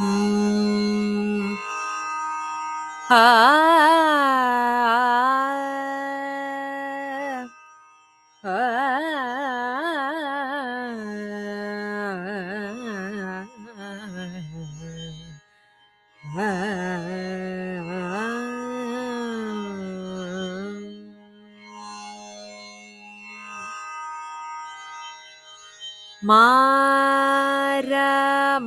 [0.00, 0.04] ആ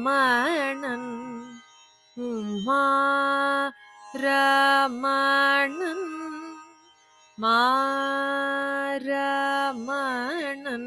[0.04, 1.02] മാരമണൻ
[4.54, 6.00] മാരമണൻ
[9.44, 10.84] മാരമണൻ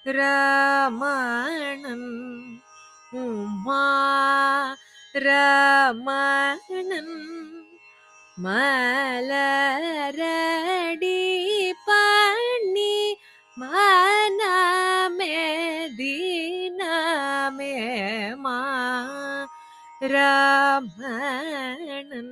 [0.10, 2.04] രമണൻ
[3.22, 3.84] ഉമാ
[5.16, 7.10] രമണൻ
[9.80, 11.20] മലരടി
[11.88, 12.96] പണി
[13.58, 14.42] മന
[15.20, 16.82] Medina
[17.58, 17.74] may
[18.46, 18.58] മാ
[20.14, 22.30] രമണൻ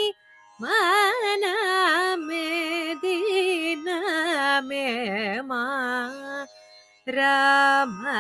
[3.55, 4.87] മനമേദിനമേ
[5.51, 5.63] മാ
[7.07, 8.11] രാമണം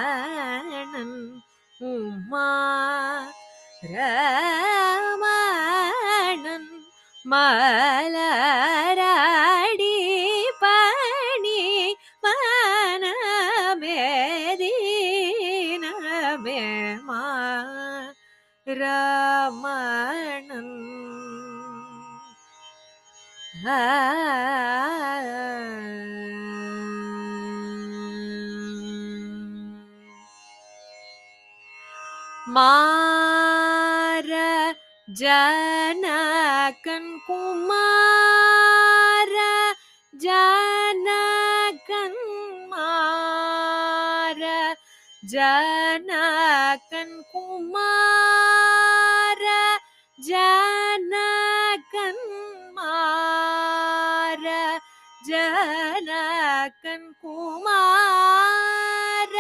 [1.81, 2.49] ഉമാ
[3.95, 5.25] രാമണം
[7.25, 8.17] മല
[18.81, 20.73] ராமணன்
[32.95, 34.31] மார
[35.09, 39.35] ஜனகன் குமார
[40.25, 42.21] ஜனகன்
[42.73, 44.43] மார
[45.35, 48.44] ஜனகன் குமார
[50.24, 52.18] ജനകൻ
[52.78, 54.46] മാര
[55.30, 59.36] ജനകൻ കുമാര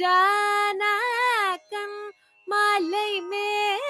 [0.00, 1.96] ஜானகன்
[2.48, 3.86] மலை மேலுரைபவன்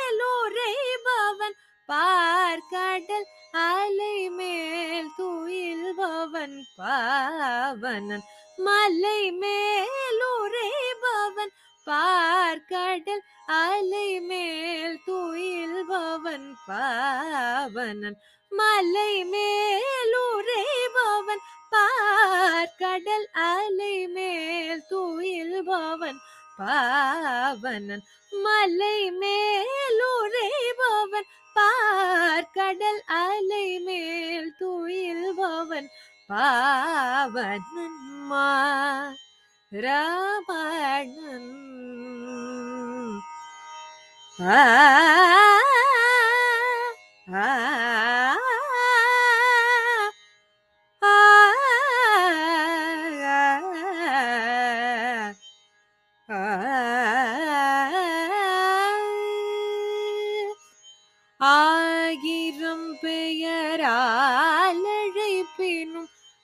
[1.89, 3.27] பார்க்கடல்
[3.65, 8.25] அலை மேல் துயில்பவன் பாவனன்.
[8.59, 11.53] மலை மேலுரைபவன்
[11.87, 13.23] பார்க்கடல்
[13.59, 18.19] அலை மேல் துயில்பவன் பாவனன்.
[18.53, 21.43] மலை மேலுரைபவன்
[21.75, 24.49] பார்க்கடல் அலை மேல்
[26.60, 30.50] பாவனன் மலை மேலுரைபவன்
[31.56, 35.90] பார்க்கடல் அலை மேல் துயில்பவன்
[36.30, 38.00] பாவனன்
[39.72, 41.52] ராமணன்
[44.40, 44.60] ஆ
[47.38, 47.77] ആ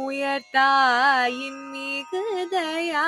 [0.02, 3.06] உயர்த்தாயின் மிகுதயா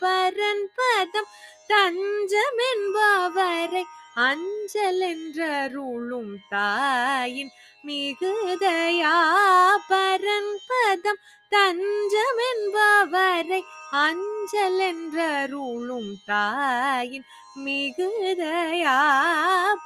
[0.00, 1.30] பரன் பதம்
[1.72, 3.04] தஞ்சமென்பவரை
[4.22, 7.52] அஞ்சல் என்றருளும் தாயின்
[7.86, 9.14] மிகுதயா
[9.88, 11.20] பரன் பதம்
[11.52, 13.60] தஞ்சம் என்பவரை
[13.98, 17.26] அஞ்சல் என்றருளும் தாயின்
[17.64, 18.98] மிகுதயா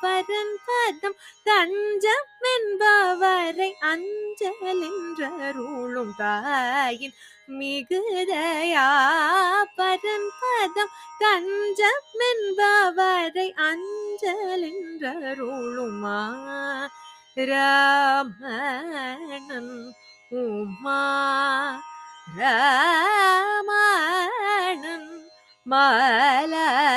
[0.02, 1.16] பரன் பதம்
[1.46, 7.12] தஞ்சம் வெண்பவரை அஞ்சலென்றருளும் தாயின்
[7.48, 8.88] மிகுதயா.
[9.76, 12.02] பரம்பதம் தஞ்சம்
[12.34, 16.20] என்பவரை அஞ்சலென்றருளுமா.
[17.34, 19.94] ராமணன்
[20.28, 21.82] உமா.
[22.36, 25.24] ராமணன்
[25.62, 26.95] மலர்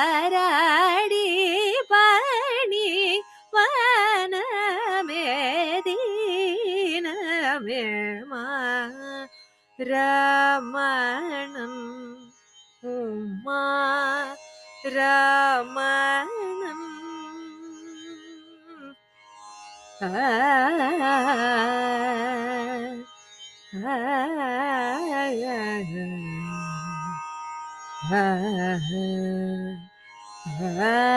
[9.79, 11.75] രാമണം
[12.83, 13.47] ഉമ്മ
[14.83, 16.81] രമണം
[20.01, 20.09] ആ
[28.13, 28.23] ആ
[30.73, 31.09] ആ